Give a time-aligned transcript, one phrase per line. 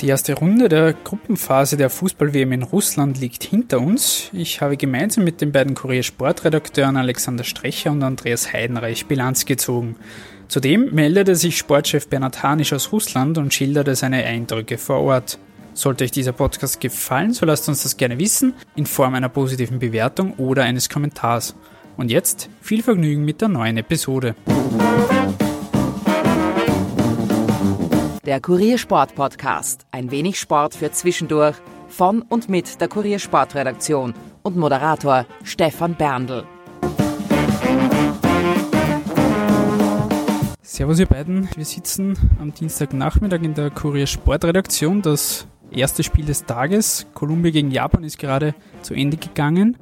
[0.00, 4.30] Die erste Runde der Gruppenphase der Fußball-WM in Russland liegt hinter uns.
[4.32, 9.96] Ich habe gemeinsam mit den beiden Kurier-Sportredakteuren Alexander Strecher und Andreas Heidenreich Bilanz gezogen.
[10.46, 15.40] Zudem meldete sich Sportchef Bernhard Hanisch aus Russland und schilderte seine Eindrücke vor Ort.
[15.74, 19.80] Sollte euch dieser Podcast gefallen, so lasst uns das gerne wissen, in Form einer positiven
[19.80, 21.56] Bewertung oder eines Kommentars.
[21.96, 24.36] Und jetzt viel Vergnügen mit der neuen Episode.
[28.28, 29.86] Der Kuriersport Podcast.
[29.90, 31.56] Ein wenig Sport für zwischendurch.
[31.88, 36.44] Von und mit der Kuriersportredaktion und Moderator Stefan Berndl.
[40.60, 41.48] Servus ihr beiden.
[41.56, 45.00] Wir sitzen am Dienstagnachmittag in der Kuriersportredaktion.
[45.00, 47.06] Das erste Spiel des Tages.
[47.14, 49.78] Kolumbien gegen Japan ist gerade zu Ende gegangen.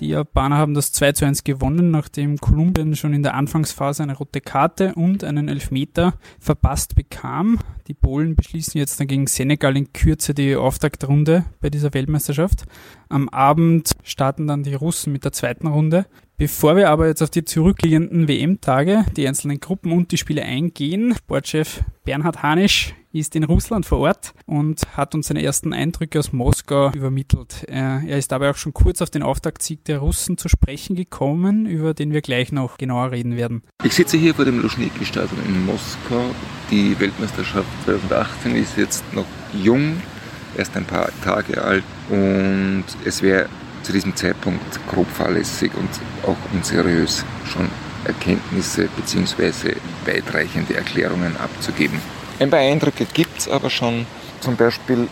[0.00, 4.14] Die Japaner haben das 2 zu 1 gewonnen, nachdem Kolumbien schon in der Anfangsphase eine
[4.14, 7.58] rote Karte und einen Elfmeter verpasst bekam.
[7.86, 12.64] Die Polen beschließen jetzt dann gegen Senegal in Kürze die Auftaktrunde bei dieser Weltmeisterschaft.
[13.08, 16.04] Am Abend starten dann die Russen mit der zweiten Runde.
[16.36, 21.14] Bevor wir aber jetzt auf die zurückliegenden WM-Tage, die einzelnen Gruppen und die Spiele eingehen,
[21.14, 26.32] Sportchef Bernhard Hanisch ist in Russland vor Ort und hat uns seine ersten Eindrücke aus
[26.32, 27.64] Moskau übermittelt.
[27.68, 31.94] Er ist dabei auch schon kurz auf den Auftaktsieg der Russen zu sprechen gekommen, über
[31.94, 33.62] den wir gleich noch genauer reden werden.
[33.84, 36.24] Ich sitze hier vor dem Luschniki-Stadion in Moskau.
[36.70, 40.00] Die Weltmeisterschaft 2018 ist jetzt noch jung,
[40.56, 43.48] erst ein paar Tage alt und es wäre
[43.82, 45.88] zu diesem Zeitpunkt grob fahrlässig und
[46.28, 47.68] auch unseriös schon
[48.04, 49.76] Erkenntnisse bzw.
[50.04, 52.00] weitreichende Erklärungen abzugeben.
[52.38, 54.06] Ein paar Eindrücke gibt es aber schon.
[54.40, 55.08] Zum Beispiel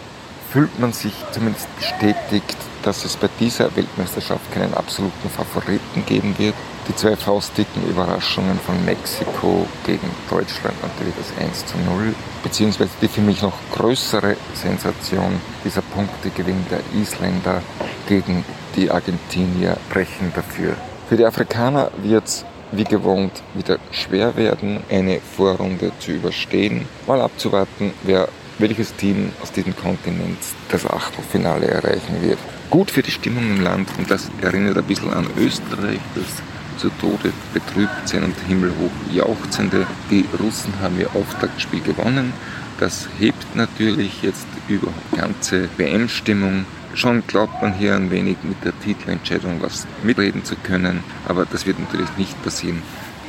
[0.51, 6.55] fühlt man sich zumindest bestätigt, dass es bei dieser Weltmeisterschaft keinen absoluten Favoriten geben wird.
[6.87, 13.09] Die zwei faustdicken Überraschungen von Mexiko gegen Deutschland natürlich das 1 zu 0, beziehungsweise die
[13.09, 17.63] für mich noch größere Sensation, dieser Punktegewinn der Isländer
[18.07, 18.45] gegen
[18.77, 20.77] die Argentinier brechen dafür.
[21.09, 22.45] Für die Afrikaner wird es
[22.77, 26.87] wie gewohnt wieder schwer werden, eine Vorrunde zu überstehen.
[27.07, 32.39] Mal abzuwarten, wer welches Team aus diesem Kontinent das Achtelfinale erreichen wird.
[32.71, 36.43] Gut für die Stimmung im Land und das erinnert ein bisschen an Österreich, das
[36.79, 39.87] zu Tode betrübt sind und himmelhoch jauchzende.
[40.11, 42.33] Die Russen haben ihr Auftaktspiel gewonnen.
[42.81, 46.65] Das hebt natürlich jetzt über die ganze WM-Stimmung.
[46.95, 51.67] Schon glaubt man hier ein wenig mit der Titelentscheidung was mitreden zu können, aber das
[51.67, 52.83] wird natürlich nicht passieren.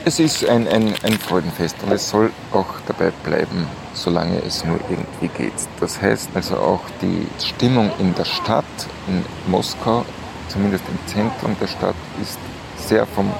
[0.07, 4.79] Es ist ein, ein, ein Freudenfest und es soll auch dabei bleiben, solange es nur
[4.87, 5.53] irgendwie geht.
[5.79, 8.65] Das heißt also auch die Stimmung in der Stadt,
[9.07, 10.05] in Moskau,
[10.47, 12.37] zumindest im Zentrum der Stadt, ist
[12.77, 13.31] sehr vom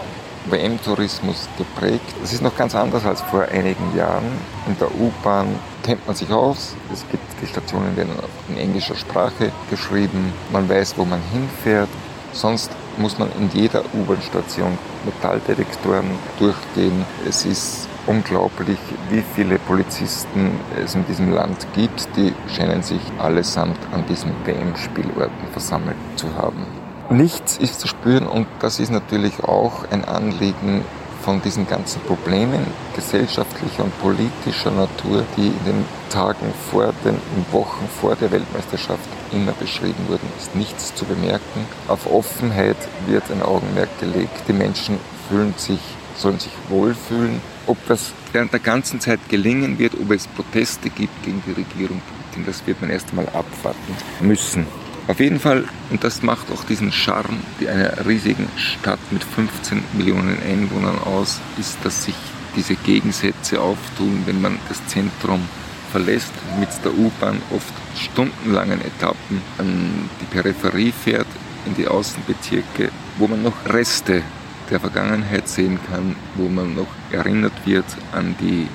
[0.46, 2.16] WM-Tourismus geprägt.
[2.24, 4.26] Es ist noch ganz anders als vor einigen Jahren.
[4.68, 5.48] In der U-Bahn
[5.84, 6.76] kennt man sich aus.
[6.94, 8.12] Es gibt die Stationen werden
[8.50, 10.34] in englischer Sprache geschrieben.
[10.52, 11.90] Man weiß, wo man hinfährt.
[12.34, 17.06] Sonst muss man in jeder U-Bahn-Station Metalldetektoren durchgehen.
[17.28, 18.78] Es ist unglaublich,
[19.10, 22.08] wie viele Polizisten es in diesem Land gibt.
[22.16, 26.66] Die scheinen sich allesamt an diesen WM-Spielorten versammelt zu haben.
[27.10, 30.84] Nichts ist zu spüren und das ist natürlich auch ein Anliegen
[31.22, 37.18] von diesen ganzen Problemen gesellschaftlicher und politischer Natur, die in den Tagen vor den
[37.52, 41.68] Wochen vor der Weltmeisterschaft immer beschrieben wurden, ist nichts zu bemerken.
[41.88, 42.78] Auf Offenheit
[43.08, 44.44] wird ein Augenmerk gelegt.
[44.48, 45.80] Die Menschen fühlen sich,
[46.16, 47.42] sollen sich wohlfühlen.
[47.68, 52.02] Ob das während der ganzen Zeit gelingen wird, ob es Proteste gibt gegen die Regierung
[52.30, 54.68] Putin, das wird man erst einmal abwarten müssen.
[55.08, 60.38] Auf jeden Fall, und das macht auch diesen Charme einer riesigen Stadt mit 15 Millionen
[60.42, 62.16] Einwohnern aus, ist, dass sich
[62.56, 65.42] diese Gegensätze auftun, wenn man das Zentrum
[65.92, 71.28] verlässt, mit der U-Bahn oft stundenlangen Etappen an die Peripherie fährt,
[71.68, 72.90] in die Außenbezirke,
[73.20, 74.24] wo man noch Reste
[74.72, 78.68] der Vergangenheit sehen kann, wo man noch erinnert wird an die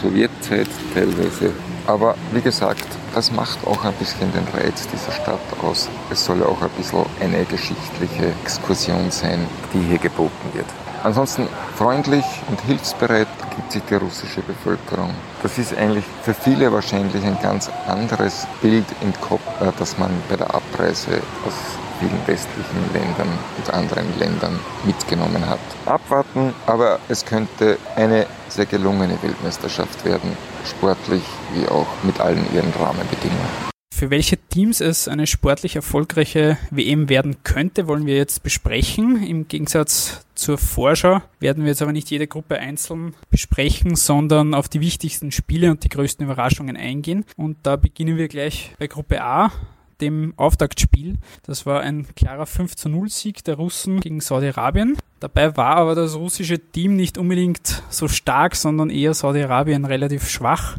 [0.00, 1.52] Sowjetzeit teilweise.
[1.86, 5.88] Aber wie gesagt, das macht auch ein bisschen den Reiz dieser Stadt aus.
[6.10, 10.66] Es soll auch ein bisschen eine geschichtliche Exkursion sein, die hier geboten wird.
[11.02, 13.26] Ansonsten freundlich und hilfsbereit
[13.56, 15.10] gibt sich die russische Bevölkerung.
[15.42, 20.10] Das ist eigentlich für viele wahrscheinlich ein ganz anderes Bild im Kopf, äh, das man
[20.28, 21.54] bei der Abreise aus
[21.98, 25.58] vielen westlichen Ländern und anderen Ländern mitgenommen hat.
[25.86, 30.36] Abwarten, aber es könnte eine sehr gelungene Weltmeisterschaft werden,
[30.66, 31.22] sportlich
[31.54, 33.72] wie auch mit allen ihren Rahmenbedingungen.
[34.02, 39.22] Für welche Teams es eine sportlich erfolgreiche WM werden könnte, wollen wir jetzt besprechen.
[39.22, 44.68] Im Gegensatz zur Vorschau werden wir jetzt aber nicht jede Gruppe einzeln besprechen, sondern auf
[44.68, 47.24] die wichtigsten Spiele und die größten Überraschungen eingehen.
[47.36, 49.52] Und da beginnen wir gleich bei Gruppe A
[50.02, 51.16] dem Auftaktspiel.
[51.44, 54.98] Das war ein klarer 5 zu 0 Sieg der Russen gegen Saudi-Arabien.
[55.20, 60.78] Dabei war aber das russische Team nicht unbedingt so stark, sondern eher Saudi-Arabien relativ schwach.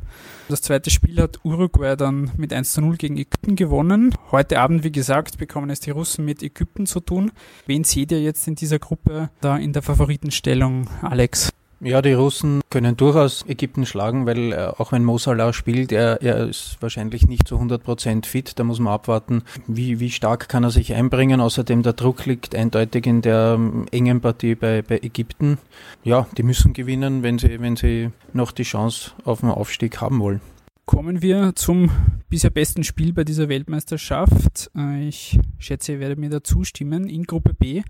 [0.49, 4.13] Das zweite Spiel hat Uruguay dann mit 1 zu 0 gegen Ägypten gewonnen.
[4.31, 7.31] Heute Abend, wie gesagt, bekommen es die Russen mit Ägypten zu tun.
[7.65, 11.52] Wen seht ihr jetzt in dieser Gruppe da in der Favoritenstellung, Alex?
[11.85, 16.21] Ja, die Russen können durchaus Ägypten schlagen, weil äh, auch wenn Mo Salah spielt, er,
[16.21, 18.57] er ist wahrscheinlich nicht zu 100 Prozent fit.
[18.57, 21.41] Da muss man abwarten, wie, wie stark kann er sich einbringen.
[21.41, 25.57] Außerdem der Druck liegt eindeutig in der ähm, engen Partie bei, bei Ägypten.
[26.05, 30.21] Ja, die müssen gewinnen, wenn sie, wenn sie noch die Chance auf den Aufstieg haben
[30.21, 30.39] wollen.
[30.85, 31.91] Kommen wir zum
[32.29, 34.71] bisher besten Spiel bei dieser Weltmeisterschaft.
[34.77, 37.09] Äh, ich schätze, ihr werdet mir da zustimmen.
[37.09, 37.83] In Gruppe B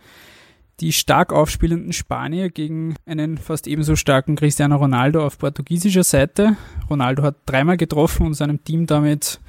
[0.79, 6.57] die stark aufspielenden Spanier gegen einen fast ebenso starken Cristiano Ronaldo auf portugiesischer Seite.
[6.89, 9.39] Ronaldo hat dreimal getroffen und seinem Team damit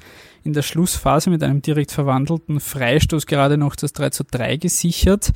[0.43, 5.31] in der Schlussphase mit einem direkt verwandelten Freistoß gerade noch das 3 zu 3 gesichert.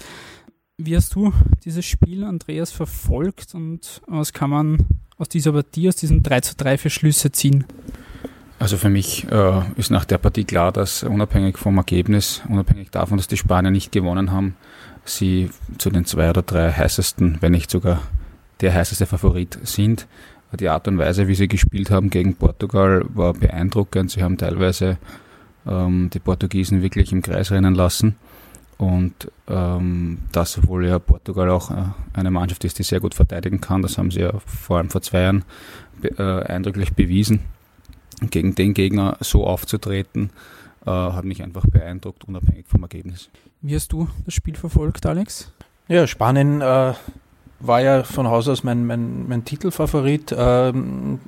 [0.77, 1.33] Wie hast du
[1.65, 4.77] dieses Spiel, Andreas, verfolgt und was kann man
[5.17, 7.65] aus dieser Partie, aus diesem 3 zu 3 für Schlüsse ziehen?
[8.59, 13.17] Also für mich äh, ist nach der Partie klar, dass unabhängig vom Ergebnis, unabhängig davon,
[13.17, 14.55] dass die Spanier nicht gewonnen haben,
[15.09, 18.01] sie zu den zwei oder drei heißesten, wenn nicht sogar
[18.61, 20.07] der heißeste Favorit sind.
[20.59, 24.11] Die Art und Weise, wie sie gespielt haben gegen Portugal, war beeindruckend.
[24.11, 24.97] Sie haben teilweise
[25.67, 28.15] ähm, die Portugiesen wirklich im Kreis rennen lassen.
[28.77, 31.83] Und ähm, das, obwohl ja Portugal auch äh,
[32.13, 35.01] eine Mannschaft ist, die sehr gut verteidigen kann, das haben sie ja vor allem vor
[35.01, 35.43] zwei Jahren
[36.01, 37.41] be äh, eindrücklich bewiesen.
[38.21, 40.29] Gegen den Gegner so aufzutreten,
[40.89, 43.29] hat mich einfach beeindruckt, unabhängig vom Ergebnis.
[43.61, 45.51] Wie hast du das Spiel verfolgt, Alex?
[45.87, 46.93] Ja, Spanien äh,
[47.59, 50.35] war ja von Haus aus mein, mein, mein Titelfavorit.
[50.37, 51.19] Ähm,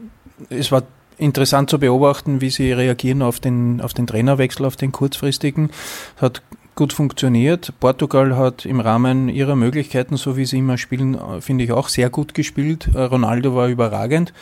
[0.50, 0.84] es war
[1.18, 5.70] interessant zu beobachten, wie sie reagieren auf den, auf den Trainerwechsel, auf den kurzfristigen.
[6.18, 6.42] Hat
[6.76, 7.74] gut funktioniert.
[7.80, 11.90] Portugal hat im Rahmen ihrer Möglichkeiten, so wie sie immer spielen, äh, finde ich auch
[11.90, 12.90] sehr gut gespielt.
[12.94, 14.34] Äh, Ronaldo war überragend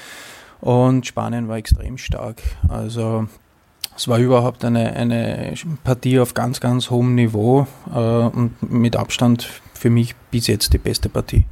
[0.62, 2.42] und Spanien war extrem stark.
[2.68, 3.28] Also
[4.00, 5.54] es war überhaupt eine, eine
[5.84, 10.78] Partie auf ganz, ganz hohem Niveau äh, und mit Abstand für mich bis jetzt die
[10.78, 11.44] beste Partie.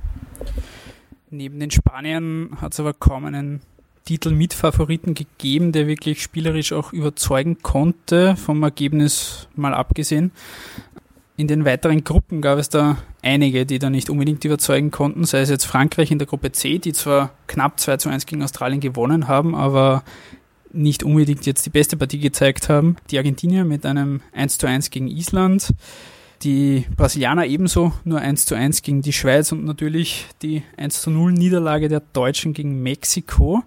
[1.30, 3.60] Neben den Spaniern hat es aber kaum einen
[4.06, 10.32] Titel mit Favoriten gegeben, der wirklich spielerisch auch überzeugen konnte, vom Ergebnis mal abgesehen.
[11.36, 15.42] In den weiteren Gruppen gab es da einige, die da nicht unbedingt überzeugen konnten, sei
[15.42, 18.80] es jetzt Frankreich in der Gruppe C, die zwar knapp 2 zu 1 gegen Australien
[18.80, 20.04] gewonnen haben, aber
[20.74, 22.98] nicht unbedingt jetzt die beste Partie gezeigt haben.
[23.12, 25.74] Die Argentinier mit einem 1 zu 1 gegen Island.
[26.44, 31.10] Die Brasilianer ebenso nur 1 zu 1 gegen die Schweiz und natürlich die 1 zu
[31.10, 33.64] 0 Niederlage der Deutschen gegen Mexiko.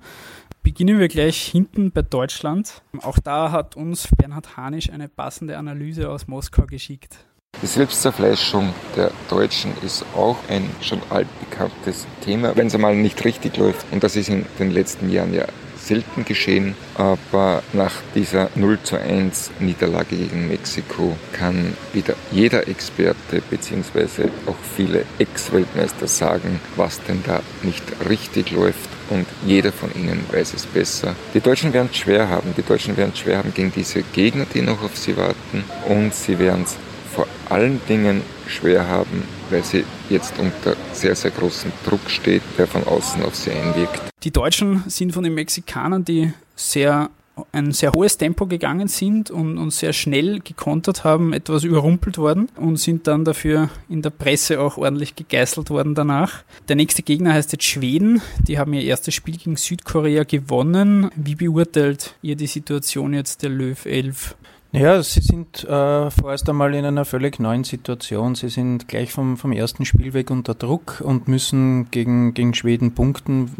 [0.62, 2.82] Beginnen wir gleich hinten bei Deutschland.
[3.00, 7.16] Auch da hat uns Bernhard Hanisch eine passende Analyse aus Moskau geschickt.
[7.62, 13.56] Die Selbstzerfleischung der Deutschen ist auch ein schon altbekanntes Thema, wenn es einmal nicht richtig
[13.56, 13.84] läuft.
[13.90, 15.46] Und das ist in den letzten Jahren ja
[15.80, 23.42] selten geschehen, aber nach dieser 0 zu 1 Niederlage gegen Mexiko kann wieder jeder Experte
[23.50, 24.28] bzw.
[24.46, 30.54] auch viele Ex-Weltmeister sagen, was denn da nicht richtig läuft und jeder von ihnen weiß
[30.54, 31.14] es besser.
[31.34, 32.54] Die Deutschen werden es schwer haben.
[32.56, 36.14] Die Deutschen werden es schwer haben gegen diese Gegner, die noch auf sie warten und
[36.14, 36.76] sie werden es
[37.14, 42.66] vor allen Dingen schwer haben, weil sie jetzt unter sehr, sehr großem Druck steht, der
[42.66, 44.09] von außen auf sie einwirkt.
[44.22, 47.10] Die Deutschen sind von den Mexikanern, die sehr
[47.52, 52.48] ein sehr hohes Tempo gegangen sind und, und sehr schnell gekontert haben, etwas überrumpelt worden
[52.56, 56.42] und sind dann dafür in der Presse auch ordentlich gegeißelt worden danach.
[56.68, 58.20] Der nächste Gegner heißt jetzt Schweden.
[58.46, 61.10] Die haben ihr erstes Spiel gegen Südkorea gewonnen.
[61.16, 64.36] Wie beurteilt ihr die Situation jetzt der Löw 11?
[64.72, 68.36] Ja, sie sind äh, vorerst einmal in einer völlig neuen Situation.
[68.36, 72.94] Sie sind gleich vom, vom ersten Spiel weg unter Druck und müssen gegen, gegen Schweden
[72.94, 73.50] punkten,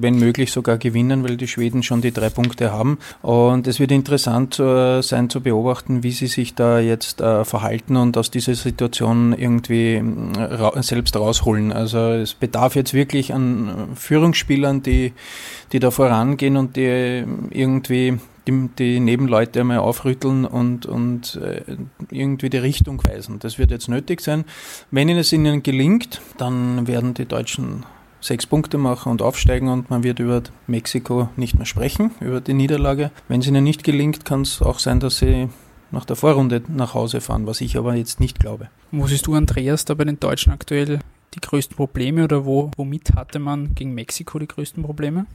[0.00, 2.98] wenn möglich sogar gewinnen, weil die Schweden schon die drei Punkte haben.
[3.22, 7.96] Und es wird interessant äh, sein zu beobachten, wie sie sich da jetzt äh, verhalten
[7.96, 10.00] und aus dieser Situation irgendwie
[10.36, 11.72] ra selbst rausholen.
[11.72, 15.12] Also es bedarf jetzt wirklich an Führungsspielern, die,
[15.72, 21.62] die da vorangehen und die irgendwie die, die Nebenleute einmal aufrütteln und, und äh,
[22.10, 23.38] irgendwie die Richtung weisen.
[23.38, 24.44] Das wird jetzt nötig sein.
[24.90, 27.84] Wenn es ihnen gelingt, dann werden die Deutschen
[28.20, 32.54] sechs Punkte machen und aufsteigen und man wird über Mexiko nicht mehr sprechen, über die
[32.54, 33.10] Niederlage.
[33.28, 35.48] Wenn es ihnen nicht gelingt, kann es auch sein, dass sie
[35.90, 38.68] nach der Vorrunde nach Hause fahren, was ich aber jetzt nicht glaube.
[38.92, 41.00] Wo siehst du, Andreas, da bei den Deutschen aktuell
[41.34, 45.26] die größten Probleme oder wo, womit hatte man gegen Mexiko die größten Probleme?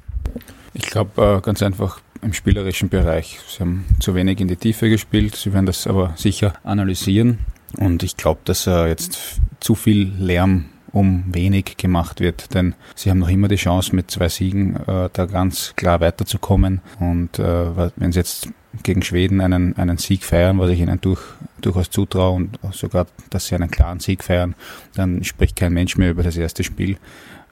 [0.73, 3.39] Ich glaube äh, ganz einfach im spielerischen Bereich.
[3.47, 7.39] Sie haben zu wenig in die Tiefe gespielt, sie werden das aber sicher analysieren
[7.77, 13.09] und ich glaube, dass äh, jetzt zu viel Lärm um wenig gemacht wird, denn sie
[13.09, 16.81] haben noch immer die Chance, mit zwei Siegen äh, da ganz klar weiterzukommen.
[17.00, 18.50] Und äh, wenn sie jetzt
[18.83, 21.21] gegen Schweden einen, einen Sieg feiern, was ich ihnen durch,
[21.62, 24.55] durchaus zutraue und sogar, dass sie einen klaren Sieg feiern,
[24.95, 26.97] dann spricht kein Mensch mehr über das erste Spiel.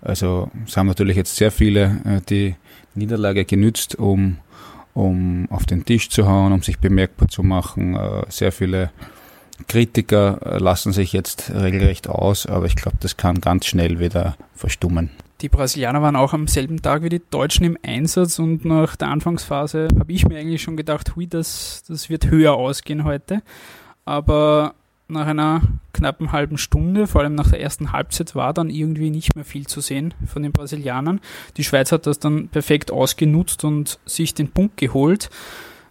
[0.01, 2.55] Also es haben natürlich jetzt sehr viele äh, die
[2.93, 4.37] Niederlage genützt, um,
[4.95, 7.95] um auf den Tisch zu hauen, um sich bemerkbar zu machen.
[7.95, 8.89] Äh, sehr viele
[9.67, 14.35] Kritiker äh, lassen sich jetzt regelrecht aus, aber ich glaube, das kann ganz schnell wieder
[14.55, 15.11] verstummen.
[15.41, 19.09] Die Brasilianer waren auch am selben Tag wie die Deutschen im Einsatz und nach der
[19.09, 23.41] Anfangsphase habe ich mir eigentlich schon gedacht, hui, das, das wird höher ausgehen heute.
[24.05, 24.75] Aber
[25.07, 25.61] nach einer
[25.93, 29.67] knappen halben Stunde, vor allem nach der ersten Halbzeit, war dann irgendwie nicht mehr viel
[29.67, 31.21] zu sehen von den Brasilianern.
[31.57, 35.29] Die Schweiz hat das dann perfekt ausgenutzt und sich den Punkt geholt.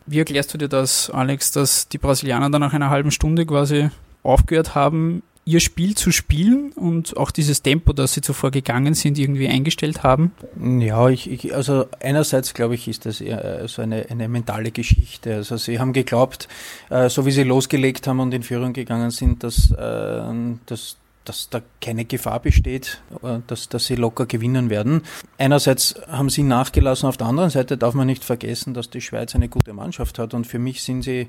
[0.07, 3.89] Wie erklärst du dir das, Alex, dass die Brasilianer dann nach einer halben Stunde quasi
[4.23, 9.19] aufgehört haben, ihr Spiel zu spielen und auch dieses Tempo, das sie zuvor gegangen sind,
[9.19, 10.33] irgendwie eingestellt haben?
[10.81, 15.35] Ja, ich, ich also einerseits glaube ich, ist das eher so eine, eine mentale Geschichte.
[15.35, 16.49] Also sie haben geglaubt,
[16.91, 20.23] äh, so wie sie losgelegt haben und in Führung gegangen sind, dass, äh,
[20.67, 25.03] dass dass da keine Gefahr besteht, äh, dass, dass sie locker gewinnen werden.
[25.39, 29.35] Einerseits haben sie nachgelassen, auf der anderen Seite darf man nicht vergessen, dass die Schweiz
[29.35, 31.29] eine gute Mannschaft hat und für mich sind sie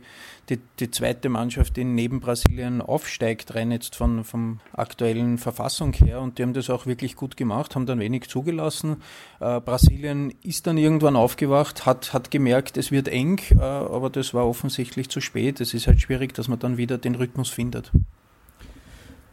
[0.50, 6.20] die, die zweite Mannschaft, die neben Brasilien aufsteigt, rein jetzt von vom aktuellen Verfassung her
[6.20, 8.98] und die haben das auch wirklich gut gemacht, haben dann wenig zugelassen.
[9.40, 14.34] Äh, Brasilien ist dann irgendwann aufgewacht, hat, hat gemerkt, es wird eng, äh, aber das
[14.34, 15.62] war offensichtlich zu spät.
[15.62, 17.92] Es ist halt schwierig, dass man dann wieder den Rhythmus findet.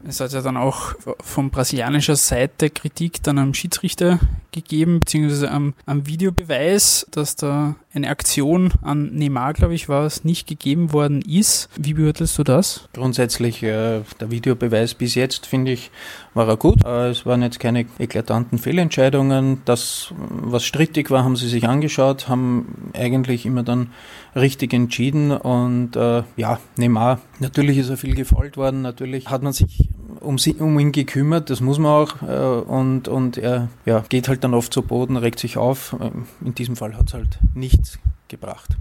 [0.07, 4.19] Es hat ja dann auch von brasilianischer Seite Kritik dann am Schiedsrichter
[4.53, 10.25] gegeben, beziehungsweise am, am Videobeweis, dass da eine Aktion an Neymar, glaube ich, war es,
[10.25, 11.69] nicht gegeben worden ist.
[11.77, 12.89] Wie beurteilst du das?
[12.93, 15.91] Grundsätzlich, äh, der Videobeweis bis jetzt, finde ich,
[16.35, 16.85] war er gut.
[16.85, 19.63] Äh, es waren jetzt keine eklatanten Fehlentscheidungen.
[19.65, 23.91] Das, was strittig war, haben sie sich angeschaut, haben eigentlich immer dann
[24.35, 29.53] richtig entschieden und äh, ja, Neymar, natürlich ist er viel gefault worden, natürlich hat man
[29.53, 29.91] sich
[30.23, 32.23] um, um ihn gekümmert, das muss man auch.
[32.23, 35.97] Äh, und, und er ja, geht halt dann oft zu Boden, regt sich auf.
[36.01, 38.77] Ähm, in diesem Fall hat es halt nichts gebracht.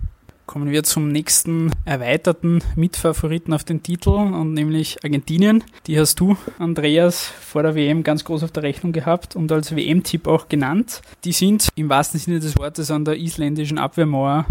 [0.45, 5.63] Kommen wir zum nächsten erweiterten Mitfavoriten auf den Titel und nämlich Argentinien.
[5.87, 9.73] Die hast du, Andreas, vor der WM ganz groß auf der Rechnung gehabt und als
[9.73, 11.01] WM-Tipp auch genannt.
[11.23, 14.45] Die sind im wahrsten Sinne des Wortes an der isländischen Abwehrmauer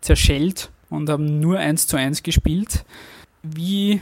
[0.00, 2.84] zerschellt und haben nur 1 zu 1 gespielt.
[3.44, 4.00] Wie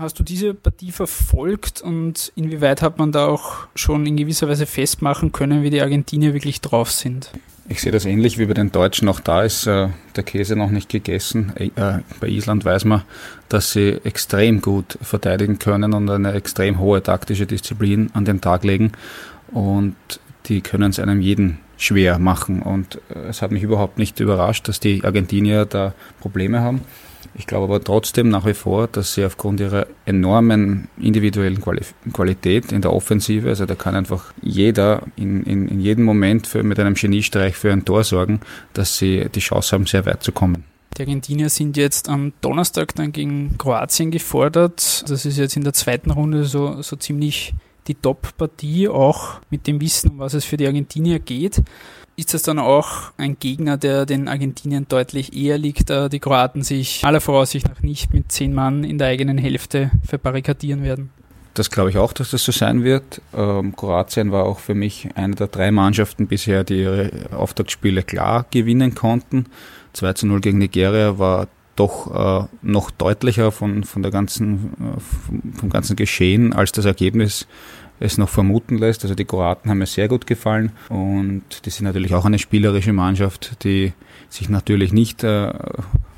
[0.00, 4.66] hast du diese Partie verfolgt und inwieweit hat man da auch schon in gewisser Weise
[4.66, 7.30] festmachen können, wie die Argentinier wirklich drauf sind?
[7.68, 9.08] Ich sehe das ähnlich wie bei den Deutschen.
[9.08, 11.52] Auch da ist äh, der Käse noch nicht gegessen.
[11.54, 11.70] Äh,
[12.18, 13.02] bei Island weiß man,
[13.48, 18.64] dass sie extrem gut verteidigen können und eine extrem hohe taktische Disziplin an den Tag
[18.64, 18.90] legen.
[19.52, 19.94] Und
[20.46, 22.60] die können es einem jeden schwer machen.
[22.60, 26.80] Und äh, es hat mich überhaupt nicht überrascht, dass die Argentinier da Probleme haben.
[27.34, 31.60] Ich glaube aber trotzdem nach wie vor, dass sie aufgrund ihrer enormen individuellen
[32.12, 36.62] Qualität in der Offensive, also da kann einfach jeder in, in, in jedem Moment für,
[36.62, 38.40] mit einem Geniestreich für ein Tor sorgen,
[38.72, 40.64] dass sie die Chance haben, sehr weit zu kommen.
[40.96, 45.08] Die Argentinier sind jetzt am Donnerstag dann gegen Kroatien gefordert.
[45.08, 47.54] Das ist jetzt in der zweiten Runde so, so ziemlich
[47.86, 51.62] die Top-Partie, auch mit dem Wissen, was es für die Argentinier geht
[52.20, 56.62] ist das dann auch ein Gegner, der den Argentinien deutlich eher liegt, da die Kroaten
[56.62, 61.10] sich aller Voraussicht nach nicht mit zehn Mann in der eigenen Hälfte verbarrikadieren werden?
[61.54, 63.22] Das glaube ich auch, dass das so sein wird.
[63.34, 68.44] Ähm, Kroatien war auch für mich eine der drei Mannschaften bisher, die ihre Auftaktspiele klar
[68.50, 69.46] gewinnen konnten.
[69.94, 75.00] 2 zu 0 gegen Nigeria war doch äh, noch deutlicher von, von der ganzen, äh,
[75.00, 77.46] vom, vom ganzen Geschehen als das Ergebnis
[78.00, 79.04] es noch vermuten lässt.
[79.04, 82.92] Also die Kroaten haben mir sehr gut gefallen und die sind natürlich auch eine spielerische
[82.92, 83.92] Mannschaft, die
[84.28, 85.52] sich natürlich nicht äh,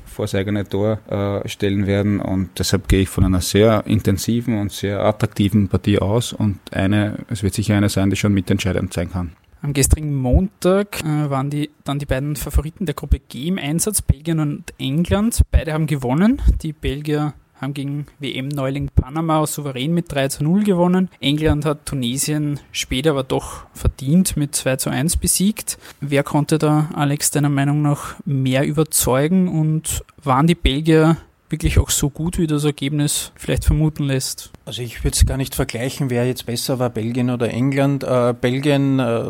[0.05, 4.59] vor das eigene Tor äh, stellen werden und deshalb gehe ich von einer sehr intensiven
[4.59, 8.93] und sehr attraktiven Partie aus und eine, es wird sicher eine sein, die schon mitentscheidend
[8.93, 9.33] sein kann.
[9.61, 14.01] Am gestrigen Montag äh, waren die, dann die beiden Favoriten der Gruppe G im Einsatz,
[14.01, 15.41] Belgien und England.
[15.51, 16.41] Beide haben gewonnen.
[16.61, 17.33] Die Belgier
[17.63, 21.09] haben gegen WM-Neuling Panama souverän mit 3 zu 0 gewonnen.
[21.19, 25.77] England hat Tunesien später aber doch verdient mit 2 zu 1 besiegt.
[26.01, 31.17] Wer konnte da, Alex, deiner Meinung nach mehr überzeugen und waren die Belgier
[31.53, 34.51] wirklich auch so gut, wie das Ergebnis vielleicht vermuten lässt?
[34.65, 38.03] Also ich würde es gar nicht vergleichen, wer jetzt besser war, Belgien oder England.
[38.03, 39.23] Äh, Belgien äh,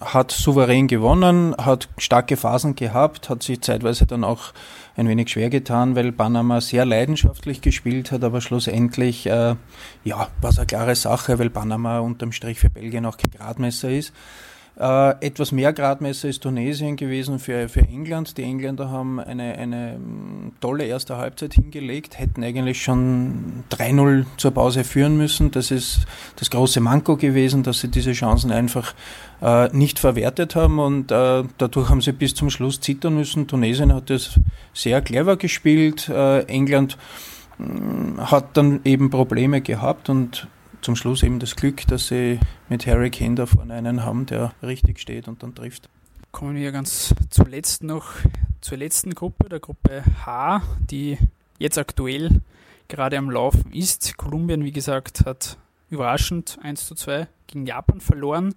[0.00, 4.52] hat souverän gewonnen, hat starke Phasen gehabt, hat sich zeitweise dann auch
[4.96, 9.56] ein wenig schwer getan, weil Panama sehr leidenschaftlich gespielt hat, aber schlussendlich äh,
[10.04, 13.90] ja, war es eine klare Sache, weil Panama unterm Strich für Belgien auch kein Gradmesser
[13.90, 14.12] ist.
[14.76, 18.36] Äh, etwas mehr Gradmesser ist Tunesien gewesen für, für England.
[18.36, 24.50] Die Engländer haben eine, eine mm, tolle erste Halbzeit hingelegt, hätten eigentlich schon 3-0 zur
[24.50, 25.52] Pause führen müssen.
[25.52, 28.94] Das ist das große Manko gewesen, dass sie diese Chancen einfach
[29.40, 33.46] äh, nicht verwertet haben und äh, dadurch haben sie bis zum Schluss zittern müssen.
[33.46, 34.40] Tunesien hat das
[34.72, 36.08] sehr clever gespielt.
[36.08, 36.98] Äh, England
[37.58, 40.48] mm, hat dann eben Probleme gehabt und
[40.84, 42.38] zum Schluss eben das Glück, dass sie
[42.68, 45.88] mit Harry Kane da vorne einen haben, der richtig steht und dann trifft.
[46.30, 48.12] Kommen wir ganz zuletzt noch
[48.60, 51.16] zur letzten Gruppe, der Gruppe H, die
[51.58, 52.42] jetzt aktuell
[52.88, 54.18] gerade am Laufen ist.
[54.18, 55.56] Kolumbien, wie gesagt, hat
[55.88, 58.54] überraschend 1 zu 2 gegen Japan verloren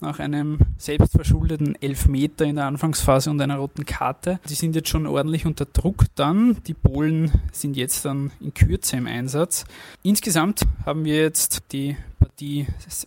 [0.00, 4.38] nach einem selbstverschuldeten Elfmeter in der Anfangsphase und einer roten Karte.
[4.48, 6.56] Die sind jetzt schon ordentlich unter Druck dann.
[6.66, 9.64] Die Polen sind jetzt dann in Kürze im Einsatz.
[10.02, 12.66] Insgesamt haben wir jetzt die Partie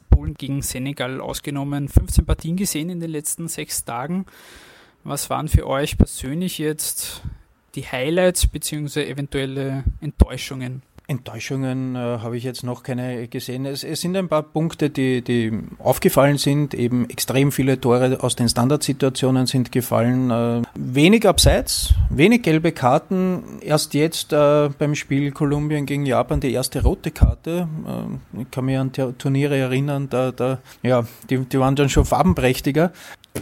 [0.09, 4.25] Polen gegen Senegal ausgenommen 15 Partien gesehen in den letzten sechs Tagen.
[5.03, 7.23] Was waren für euch persönlich jetzt
[7.73, 9.09] die Highlights bzw.
[9.09, 10.83] eventuelle Enttäuschungen?
[11.07, 13.65] Enttäuschungen äh, habe ich jetzt noch keine gesehen.
[13.65, 16.73] Es, es, sind ein paar Punkte, die, die aufgefallen sind.
[16.73, 20.31] Eben extrem viele Tore aus den Standardsituationen sind gefallen.
[20.31, 23.43] Äh, wenig Abseits, wenig gelbe Karten.
[23.61, 27.67] Erst jetzt äh, beim Spiel Kolumbien gegen Japan die erste rote Karte.
[27.85, 32.05] Äh, ich kann mich an Turniere erinnern, da, da, ja, die, die waren dann schon
[32.05, 32.93] farbenprächtiger.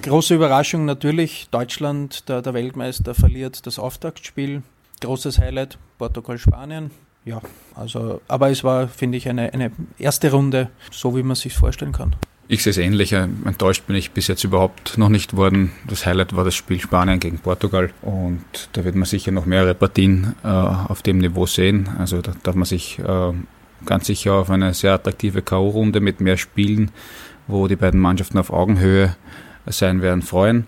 [0.02, 4.64] Große Überraschung natürlich, Deutschland, der, der Weltmeister, verliert das Auftaktspiel.
[5.02, 6.92] Großes Highlight, Portugal-Spanien
[7.26, 7.42] ja,
[7.76, 11.92] also, aber es war, finde ich, eine, eine erste Runde, so wie man sich vorstellen
[11.92, 12.16] kann.
[12.52, 13.14] Ich sehe es ähnlich.
[13.14, 15.72] Enttäuscht bin ich bis jetzt überhaupt noch nicht worden.
[15.88, 18.42] Das Highlight war das Spiel Spanien gegen Portugal und
[18.74, 21.90] da wird man sicher noch mehrere Partien äh, auf dem Niveau sehen.
[22.00, 23.34] Also da darf man sich äh,
[23.86, 26.90] ganz sicher auf eine sehr attraktive K.O.-Runde mit mehr Spielen,
[27.46, 29.16] wo die beiden Mannschaften auf Augenhöhe
[29.68, 30.66] sein werden, freuen.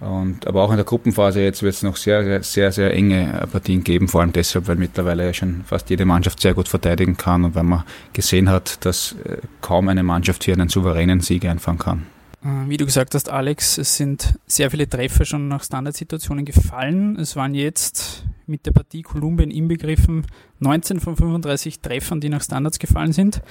[0.00, 3.46] Und, aber auch in der Gruppenphase jetzt wird es noch sehr, sehr, sehr, sehr enge
[3.52, 7.18] Partien geben, vor allem deshalb, weil mittlerweile ja schon fast jede Mannschaft sehr gut verteidigen
[7.18, 7.84] kann und weil man
[8.14, 12.06] gesehen hat, dass äh, kaum eine Mannschaft hier einen souveränen Sieg einfangen kann.
[12.42, 17.18] Äh, wie du gesagt hast, Alex, es sind sehr viele Treffer schon nach Standardsituationen gefallen.
[17.18, 20.26] Es waren jetzt mit der Partie Kolumbien inbegriffen
[20.60, 23.42] 19 von 35 Treffern, die nach Standards gefallen sind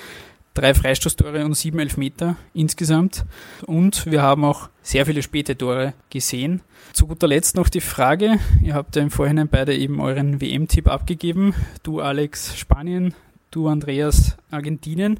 [0.53, 3.25] drei Freistoßtore und sieben Elfmeter insgesamt.
[3.65, 6.61] Und wir haben auch sehr viele späte Tore gesehen.
[6.93, 10.87] Zu guter Letzt noch die Frage, ihr habt ja im Vorhinein beide eben euren WM-Tipp
[10.87, 11.53] abgegeben.
[11.83, 13.13] Du Alex Spanien,
[13.51, 15.19] du Andreas Argentinien.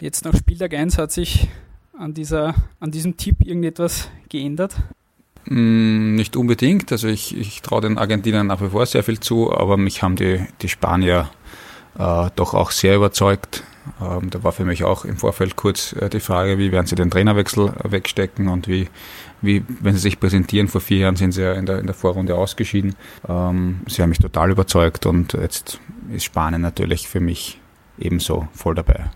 [0.00, 1.48] Jetzt nach Spieltag 1 hat sich
[1.96, 4.76] an, dieser, an diesem Tipp irgendetwas geändert?
[5.44, 6.90] Mm, nicht unbedingt.
[6.92, 10.16] Also ich, ich traue den Argentinern nach wie vor sehr viel zu, aber mich haben
[10.16, 11.30] die, die Spanier
[11.98, 13.64] äh, doch auch sehr überzeugt.
[14.00, 16.96] Ähm, da war für mich auch im Vorfeld kurz äh, die Frage, wie werden sie
[16.96, 18.88] den Trainerwechsel wegstecken und wie,
[19.40, 21.94] wie, wenn sie sich präsentieren, vor vier Jahren sind sie ja in der, in der
[21.94, 22.94] Vorrunde ausgeschieden.
[23.28, 25.80] Ähm, sie haben mich total überzeugt und jetzt
[26.12, 27.58] ist Spanien natürlich für mich
[27.98, 29.10] ebenso voll dabei.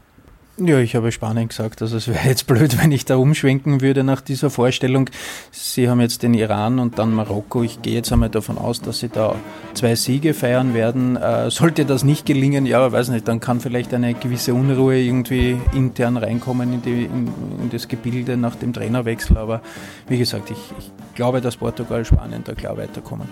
[0.56, 4.04] Ja, ich habe Spanien gesagt, also es wäre jetzt blöd, wenn ich da umschwenken würde
[4.04, 5.10] nach dieser Vorstellung.
[5.50, 7.64] Sie haben jetzt den Iran und dann Marokko.
[7.64, 9.34] Ich gehe jetzt einmal davon aus, dass Sie da
[9.74, 11.16] zwei Siege feiern werden.
[11.16, 15.58] Äh, sollte das nicht gelingen, ja, weiß nicht, dann kann vielleicht eine gewisse Unruhe irgendwie
[15.72, 19.36] intern reinkommen in, die, in, in das Gebilde nach dem Trainerwechsel.
[19.36, 19.60] Aber
[20.08, 23.26] wie gesagt, ich, ich glaube, dass Portugal, Spanien da klar weiterkommen.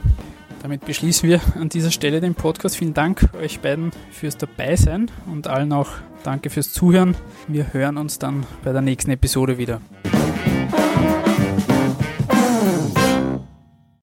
[0.63, 2.77] Damit beschließen wir an dieser Stelle den Podcast.
[2.77, 5.91] Vielen Dank euch beiden fürs Dabeisein und allen auch
[6.23, 7.17] danke fürs Zuhören.
[7.49, 9.81] Wir hören uns dann bei der nächsten Episode wieder.